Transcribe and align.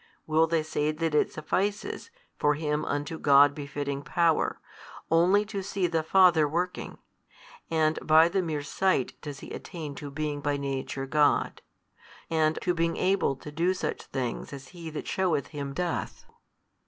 will 0.25 0.47
they 0.47 0.63
say 0.63 0.91
that 0.91 1.13
it 1.13 1.31
suffices 1.31 2.09
for 2.39 2.55
Him 2.55 2.83
unto 2.85 3.19
God 3.19 3.53
befitting 3.53 4.01
Power, 4.01 4.59
only 5.11 5.45
to 5.45 5.61
see 5.61 5.85
the 5.85 6.01
Father 6.01 6.47
working, 6.49 6.97
and 7.69 7.99
by 8.01 8.27
the 8.27 8.41
mere 8.41 8.63
sight 8.63 9.13
does 9.21 9.41
He 9.41 9.51
attain 9.51 9.93
to 9.93 10.09
being 10.09 10.41
by 10.41 10.57
Nature 10.57 11.05
God, 11.05 11.61
and 12.31 12.57
to 12.63 12.73
being 12.73 12.97
able 12.97 13.35
to 13.35 13.51
do 13.51 13.75
such 13.75 14.05
things 14.05 14.51
as 14.53 14.69
He 14.69 14.89
That 14.89 15.05
sheweth 15.05 15.49
Him 15.49 15.71
doth? 15.71 16.25